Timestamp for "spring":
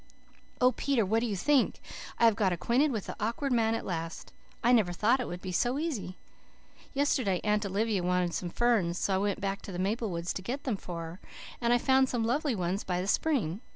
13.07-13.61